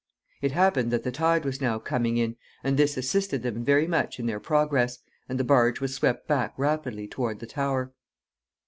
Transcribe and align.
It 0.41 0.53
happened 0.53 0.89
that 0.91 1.03
the 1.03 1.11
tide 1.11 1.45
was 1.45 1.61
now 1.61 1.77
coming 1.77 2.17
in, 2.17 2.35
and 2.63 2.75
this 2.75 2.97
assisted 2.97 3.43
them 3.43 3.63
very 3.63 3.85
much 3.85 4.19
in 4.19 4.25
their 4.25 4.39
progress, 4.39 4.97
and 5.29 5.39
the 5.39 5.43
barge 5.43 5.79
was 5.79 5.93
swept 5.93 6.27
back 6.27 6.55
rapidly 6.57 7.07
toward 7.07 7.37
the 7.39 7.45
Tower. 7.45 7.93